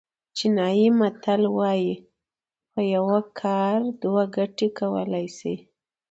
چینایي 0.37 0.87
متل 0.99 1.41
وایي 1.57 1.93
په 2.71 2.81
یو 2.93 3.07
کار 3.41 3.77
دوه 4.01 4.23
ګټې 4.35 4.67
کولای 4.79 5.25
شي. 5.37 5.55